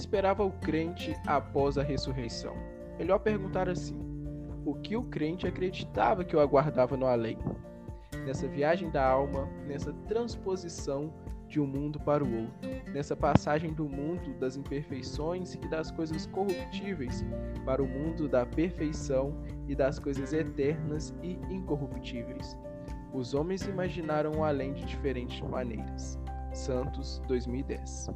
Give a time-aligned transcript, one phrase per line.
[0.00, 2.56] esperava o crente após a ressurreição?
[2.98, 3.98] Melhor perguntar assim:
[4.64, 7.38] o que o crente acreditava que o aguardava no além?
[8.24, 11.12] Nessa viagem da alma, nessa transposição
[11.46, 16.26] de um mundo para o outro, nessa passagem do mundo das imperfeições e das coisas
[16.26, 17.24] corruptíveis
[17.64, 19.34] para o mundo da perfeição
[19.68, 22.56] e das coisas eternas e incorruptíveis.
[23.12, 26.18] Os homens imaginaram o além de diferentes maneiras.
[26.52, 28.08] Santos 2010.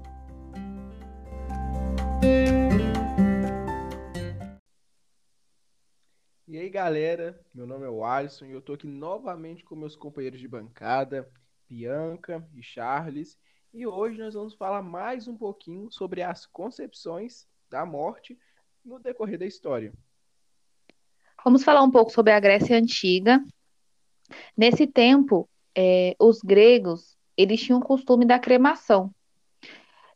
[6.46, 9.96] E aí galera, meu nome é o Alisson e eu tô aqui novamente com meus
[9.96, 11.28] companheiros de bancada,
[11.68, 13.38] Bianca e Charles,
[13.72, 18.38] e hoje nós vamos falar mais um pouquinho sobre as concepções da morte
[18.84, 19.92] no decorrer da história.
[21.44, 23.44] Vamos falar um pouco sobre a Grécia Antiga.
[24.56, 29.13] Nesse tempo, é, os gregos eles tinham o costume da cremação.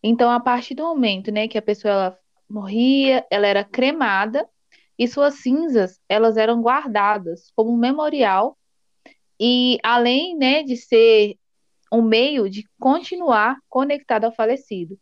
[0.03, 2.19] Então, a partir do momento né, que a pessoa ela
[2.49, 4.49] morria, ela era cremada
[4.99, 8.57] e suas cinzas elas eram guardadas como um memorial
[9.39, 11.37] e além né, de ser
[11.93, 14.99] um meio de continuar conectado ao falecido.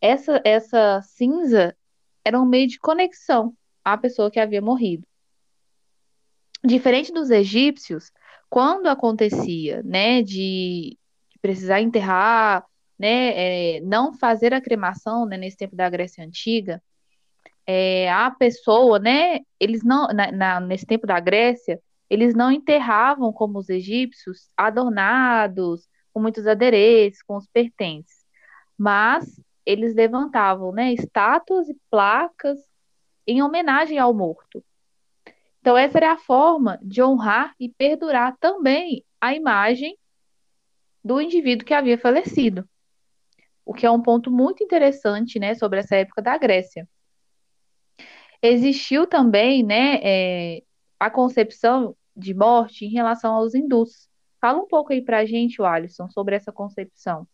[0.00, 1.76] Essa, essa cinza
[2.24, 5.06] era um meio de conexão à pessoa que havia morrido.
[6.64, 8.10] Diferente dos egípcios,
[8.50, 10.98] quando acontecia né, de,
[11.40, 12.64] precisar enterrar,
[12.98, 16.82] né, é, não fazer a cremação né, nesse tempo da Grécia Antiga,
[17.66, 23.32] é, a pessoa, né, eles não, na, na, nesse tempo da Grécia, eles não enterravam
[23.32, 28.24] como os egípcios, adornados, com muitos adereços, com os pertences,
[28.78, 32.58] mas eles levantavam, né, estátuas e placas
[33.26, 34.64] em homenagem ao morto.
[35.60, 39.98] Então essa era a forma de honrar e perdurar também a imagem
[41.04, 42.68] do indivíduo que havia falecido.
[43.66, 46.88] O que é um ponto muito interessante, né, sobre essa época da Grécia.
[48.40, 50.62] Existiu também, né, é,
[51.00, 54.08] a concepção de morte em relação aos hindus.
[54.40, 57.26] Fala um pouco aí pra gente, Alisson, sobre essa concepção.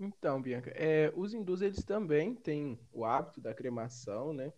[0.00, 4.50] Então, Bianca, é, os hindus eles também têm o hábito da cremação, né?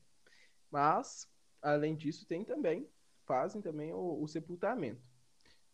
[0.70, 1.28] Mas,
[1.60, 2.88] além disso, tem também,
[3.26, 5.02] fazem também o, o sepultamento.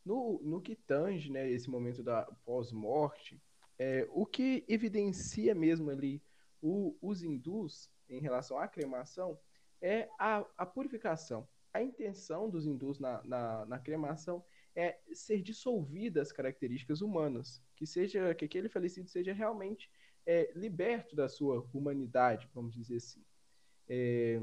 [0.04, 3.40] No, no que tange, né, esse momento da pós-morte,
[3.80, 6.22] é, o que evidencia mesmo ali
[6.60, 9.40] o, os hindus em relação à cremação
[9.80, 11.48] é a, a purificação.
[11.72, 14.44] A intenção dos hindus na, na, na cremação
[14.76, 19.90] é ser dissolvidas as características humanas, que seja que aquele falecido seja realmente
[20.26, 23.24] é, liberto da sua humanidade, vamos dizer assim.
[23.88, 24.42] É,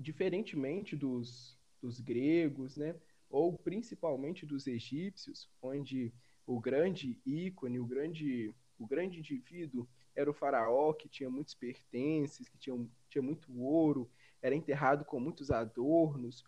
[0.00, 2.96] diferentemente dos, dos gregos, né,
[3.30, 6.12] ou principalmente dos egípcios, onde
[6.46, 12.48] o grande ícone, o grande, o grande indivíduo era o faraó, que tinha muitos pertences,
[12.48, 16.44] que tinha, tinha muito ouro, era enterrado com muitos adornos.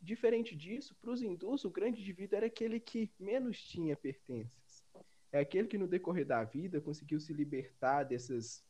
[0.00, 4.84] Diferente disso, para os hindus, o grande indivíduo era aquele que menos tinha pertences.
[5.32, 8.64] É aquele que no decorrer da vida conseguiu se libertar dessas,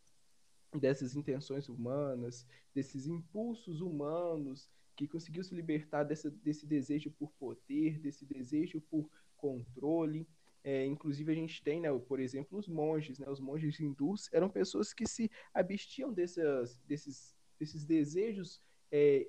[0.73, 7.99] dessas intenções humanas, desses impulsos humanos, que conseguiu se libertar dessa, desse desejo por poder,
[7.99, 10.27] desse desejo por controle.
[10.67, 13.21] É, inclusive, a gente tem, né, por exemplo, os monges.
[13.21, 18.61] Né, os monges hindus eram pessoas que se abstiam desses, desses desejos
[18.91, 19.29] é,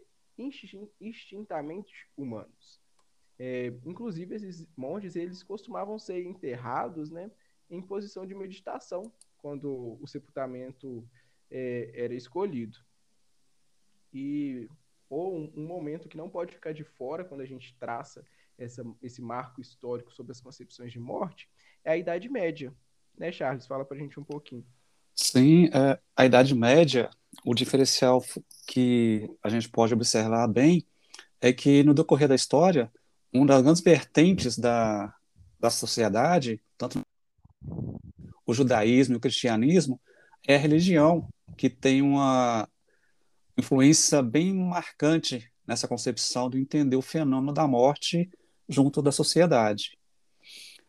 [1.00, 2.82] instintamente humanos.
[3.38, 7.30] É, inclusive, esses monges eles costumavam ser enterrados né,
[7.70, 11.08] em posição de meditação, quando o sepultamento
[11.52, 12.80] é, era escolhido.
[14.12, 14.68] E
[15.08, 18.26] ou um, um, momento que não pode ficar de fora quando a gente traça
[18.58, 21.50] essa, esse marco histórico sobre as concepções de morte
[21.84, 22.74] é a Idade Média.
[23.18, 23.66] Né, Charles?
[23.66, 24.66] Fala para a gente um pouquinho.
[25.16, 27.10] Sim, é, a Idade Média,
[27.44, 28.24] o diferencial
[28.68, 30.86] que a gente pode observar bem
[31.42, 32.92] é que no decorrer da história,
[33.34, 35.14] uma das grandes vertentes da,
[35.60, 37.02] da sociedade, tanto
[38.46, 40.00] o judaísmo e o cristianismo,
[40.48, 41.28] é a religião,
[41.58, 42.70] que tem uma
[43.58, 48.30] influência bem marcante nessa concepção de entender o fenômeno da morte
[48.68, 49.98] junto da sociedade.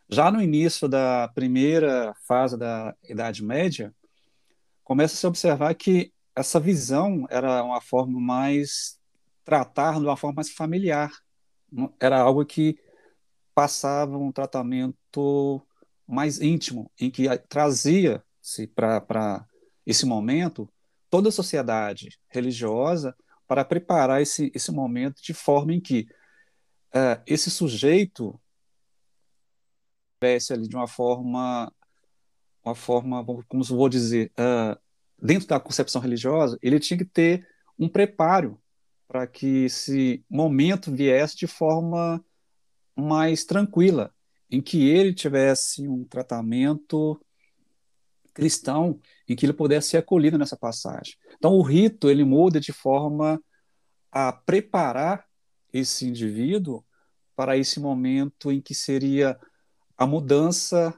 [0.09, 3.95] Já no início da primeira fase da Idade Média,
[4.83, 8.99] começa a se observar que essa visão era uma forma mais
[9.45, 11.11] tratar de uma forma mais familiar.
[12.01, 12.79] Era algo que
[13.55, 15.61] passava um tratamento
[16.07, 19.45] mais íntimo, em que trazia-se para
[19.85, 20.71] esse momento
[21.11, 23.15] toda a sociedade religiosa
[23.47, 26.07] para preparar esse, esse momento de forma em que
[26.95, 28.39] uh, esse sujeito
[30.21, 31.73] tivesse ali de uma forma,
[32.65, 34.79] uma forma, como vou dizer, uh,
[35.21, 37.47] dentro da concepção religiosa, ele tinha que ter
[37.79, 38.61] um preparo
[39.07, 42.23] para que esse momento viesse de forma
[42.95, 44.13] mais tranquila,
[44.51, 47.21] em que ele tivesse um tratamento
[48.35, 51.15] cristão, em que ele pudesse ser acolhido nessa passagem.
[51.37, 53.43] Então, o rito ele muda de forma
[54.11, 55.28] a preparar
[55.73, 56.85] esse indivíduo
[57.37, 59.39] para esse momento em que seria
[59.97, 60.95] a mudança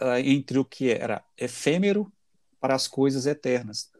[0.00, 2.12] uh, entre o que era efêmero
[2.60, 3.90] para as coisas eternas.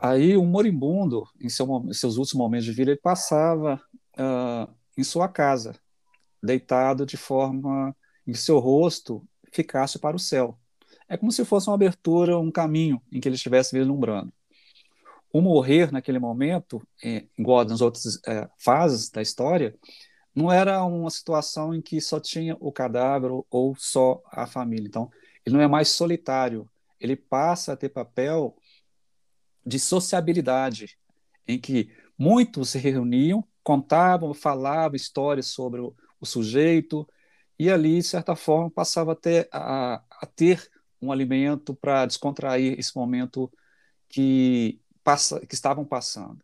[0.00, 3.80] Aí o moribundo, em, seu, em seus últimos momentos de vida, ele passava
[4.18, 5.78] uh, em sua casa,
[6.42, 7.94] deitado de forma
[8.26, 10.58] em que seu rosto ficasse para o céu.
[11.08, 14.32] É como se fosse uma abertura, um caminho em que ele estivesse vislumbrando.
[15.32, 19.76] O morrer naquele momento, é, igual nas outras é, fases da história,
[20.34, 24.86] não era uma situação em que só tinha o cadáver ou só a família.
[24.86, 25.10] Então,
[25.44, 26.68] ele não é mais solitário,
[26.98, 28.56] ele passa a ter papel
[29.64, 30.98] de sociabilidade,
[31.46, 37.08] em que muitos se reuniam, contavam, falavam histórias sobre o, o sujeito,
[37.58, 42.78] e ali, de certa forma, passava a ter, a, a ter um alimento para descontrair
[42.78, 43.50] esse momento
[44.08, 44.80] que,
[45.10, 46.38] passa, que estavam passando.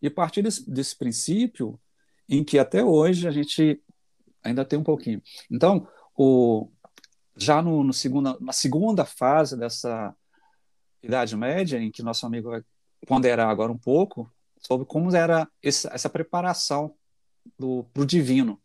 [0.00, 1.80] E a partir desse, desse princípio,
[2.28, 3.82] em que até hoje a gente
[4.42, 5.22] ainda tem um pouquinho.
[5.50, 6.70] Então, o,
[7.36, 10.14] já no, no segunda, na segunda fase dessa
[11.02, 12.62] Idade Média, em que nosso amigo vai
[13.06, 16.94] ponderar agora um pouco sobre como era essa, essa preparação
[17.58, 18.60] para o divino.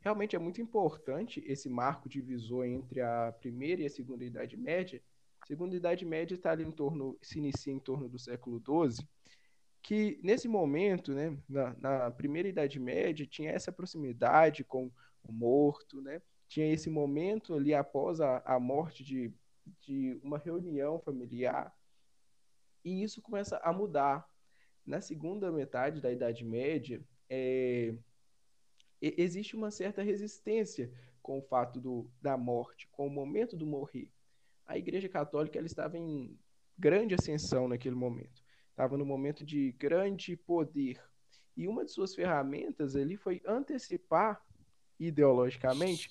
[0.00, 5.02] Realmente é muito importante esse marco divisor entre a primeira e a segunda Idade Média.
[5.40, 9.06] A segunda Idade Média está ali em torno, se inicia em torno do século XII,
[9.82, 14.90] que nesse momento, né, na, na, primeira Idade Média, tinha essa proximidade com
[15.22, 16.20] o morto, né?
[16.48, 19.32] tinha esse momento ali após a, a morte de,
[19.80, 21.74] de uma reunião familiar,
[22.84, 24.26] e isso começa a mudar.
[24.84, 27.94] Na segunda metade da Idade Média, é,
[29.02, 30.90] existe uma certa resistência
[31.20, 34.10] com o fato do, da morte, com o momento do morrer.
[34.68, 36.38] A Igreja Católica ela estava em
[36.78, 38.40] grande ascensão naquele momento
[38.78, 41.02] estava no momento de grande poder.
[41.56, 44.40] E uma de suas ferramentas ali foi antecipar
[45.00, 46.08] ideologicamente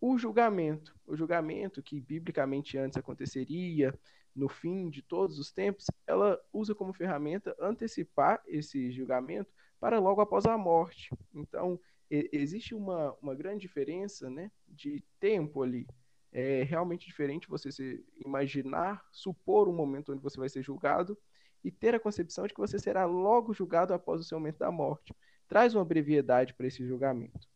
[0.00, 0.92] o julgamento.
[1.06, 3.96] O julgamento que biblicamente antes aconteceria
[4.34, 10.20] no fim de todos os tempos, ela usa como ferramenta antecipar esse julgamento para logo
[10.20, 11.10] após a morte.
[11.32, 11.80] Então,
[12.10, 15.86] existe uma, uma grande diferença né, de tempo ali.
[16.32, 21.18] É realmente diferente você se imaginar, supor um momento onde você vai ser julgado
[21.62, 24.70] e ter a concepção de que você será logo julgado após o seu momento da
[24.70, 25.14] morte.
[25.48, 27.48] Traz uma brevidade para esse julgamento.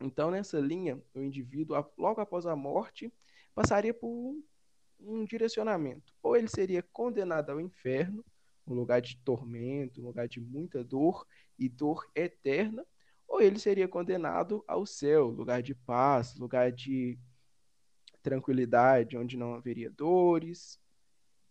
[0.00, 3.12] Então, nessa linha, o indivíduo, logo após a morte,
[3.54, 4.08] passaria por
[4.98, 6.14] um, direcionamento.
[6.22, 8.24] Ou ele seria condenado ao inferno,
[8.66, 11.26] um lugar de tormento, um lugar de muita dor
[11.58, 12.86] e dor eterna,
[13.28, 17.18] ou ele seria condenado ao céu, lugar de paz, lugar de
[18.22, 20.78] tranquilidade, onde não haveria dores,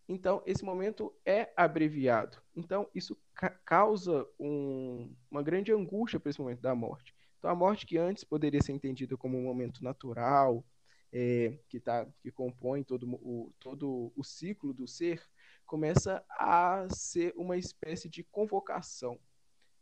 [0.09, 2.41] então, esse momento é abreviado.
[2.55, 7.15] Então, isso ca causa um, uma grande angústia para esse momento da morte.
[7.37, 10.65] Então, a morte que antes poderia ser entendida como um momento natural,
[11.13, 15.21] é, que, tá, que compõe todo o, todo o ciclo do ser,
[15.63, 19.19] começa a ser uma espécie de convocação.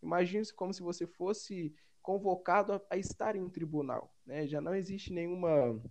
[0.04, 4.14] Imagine-se como se você fosse convocado a, a estar em um tribunal.
[4.26, 4.46] Né?
[4.46, 5.82] Já não existe nenhuma,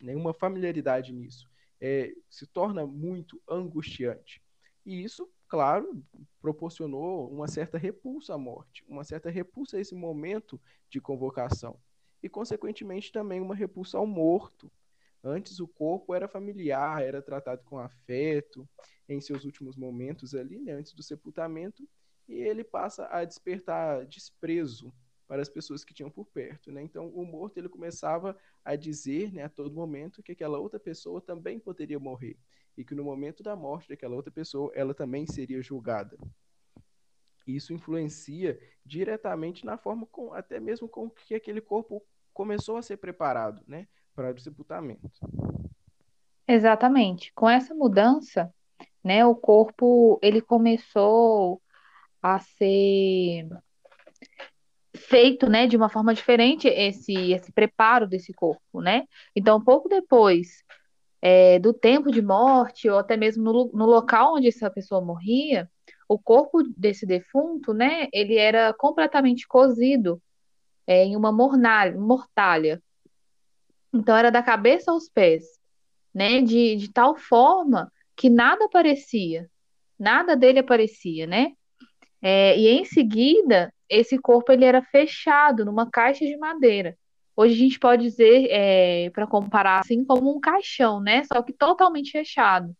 [0.00, 1.48] nenhuma familiaridade nisso
[1.80, 4.42] é, se torna muito angustiante.
[4.84, 6.02] E isso, claro,
[6.40, 11.78] proporcionou uma certa repulsa à morte, uma certa repulsa a esse momento de convocação.
[12.22, 14.70] E, consequentemente, também uma repulsa ao morto.
[15.22, 18.68] Antes o corpo era familiar, era tratado com afeto
[19.08, 21.88] em seus últimos momentos ali, né, antes do sepultamento,
[22.28, 24.92] e ele passa a despertar desprezo
[25.28, 26.82] para as pessoas que tinham por perto, né?
[26.82, 31.20] Então, o morto ele começava a dizer, né, a todo momento que aquela outra pessoa
[31.20, 32.38] também poderia morrer
[32.76, 36.16] e que no momento da morte daquela outra pessoa, ela também seria julgada.
[37.46, 42.96] Isso influencia diretamente na forma com até mesmo com que aquele corpo começou a ser
[42.96, 45.10] preparado, né, para o sepultamento.
[46.46, 47.32] Exatamente.
[47.34, 48.52] Com essa mudança,
[49.04, 51.60] né, o corpo ele começou
[52.22, 53.46] a ser
[54.96, 59.04] feito, né, de uma forma diferente esse esse preparo desse corpo, né?
[59.34, 60.64] Então, pouco depois
[61.20, 65.70] é, do tempo de morte ou até mesmo no, no local onde essa pessoa morria,
[66.08, 70.22] o corpo desse defunto, né, ele era completamente cozido
[70.86, 72.82] é, em uma mornalha, mortalha.
[73.92, 75.44] Então, era da cabeça aos pés,
[76.14, 79.50] né, de, de tal forma que nada aparecia,
[79.98, 81.52] nada dele aparecia, né?
[82.20, 86.96] É, e em seguida, esse corpo ele era fechado numa caixa de madeira.
[87.36, 91.22] Hoje a gente pode dizer, é, para comparar assim, como um caixão, né?
[91.24, 92.74] Só que totalmente fechado.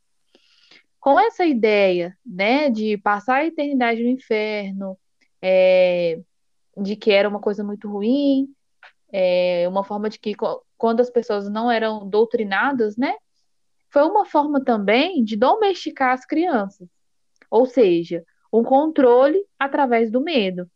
[1.00, 4.98] Com essa ideia, né, de passar a eternidade no inferno,
[5.40, 6.20] é,
[6.76, 8.48] de que era uma coisa muito ruim,
[9.12, 10.34] é, uma forma de que
[10.76, 13.14] quando as pessoas não eram doutrinadas, né,
[13.90, 16.88] foi uma forma também de domesticar as crianças.
[17.50, 20.68] Ou seja, um controle através do medo.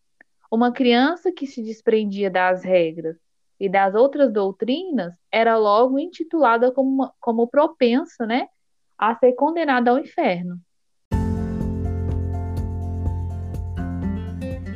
[0.52, 3.16] Uma criança que se desprendia das regras
[3.58, 8.48] e das outras doutrinas era logo intitulada como, como propensa né,
[8.98, 10.58] a ser condenada ao inferno.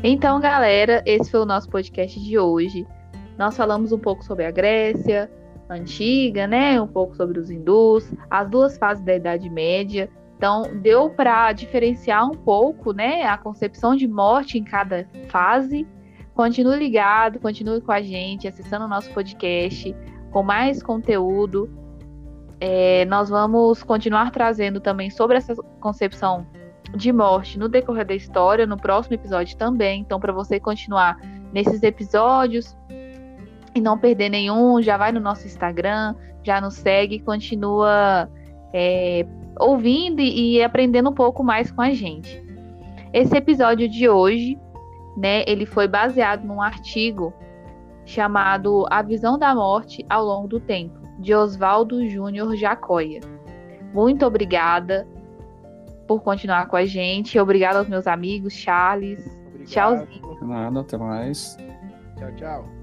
[0.02, 2.86] Então, galera, esse foi o nosso podcast de hoje.
[3.36, 5.30] Nós falamos um pouco sobre a Grécia
[5.68, 6.80] antiga, né?
[6.80, 10.08] Um pouco sobre os hindus, as duas fases da Idade Média.
[10.36, 15.86] Então, deu para diferenciar um pouco, né, a concepção de morte em cada fase.
[16.34, 19.96] Continue ligado, continue com a gente, acessando o nosso podcast
[20.30, 21.70] com mais conteúdo.
[22.60, 26.46] É, nós vamos continuar trazendo também sobre essa concepção
[26.94, 30.02] de morte no decorrer da história, no próximo episódio também.
[30.02, 31.18] Então, para você continuar
[31.52, 32.76] nesses episódios
[33.74, 38.28] e não perder nenhum, já vai no nosso Instagram, já nos segue, continua
[38.72, 39.26] é,
[39.58, 42.42] ouvindo e aprendendo um pouco mais com a gente.
[43.12, 44.58] Esse episódio de hoje,
[45.16, 47.32] né, ele foi baseado num artigo
[48.04, 53.20] chamado A Visão da Morte ao Longo do Tempo, de Oswaldo Júnior Jacóia.
[53.92, 55.06] Muito obrigada
[56.06, 57.38] por continuar com a gente.
[57.38, 59.26] Obrigada aos meus amigos, Charles.
[59.48, 59.66] Obrigado.
[59.66, 60.38] Tchauzinho.
[60.42, 61.56] Nada, até mais.
[62.16, 62.75] Tchau, tchau.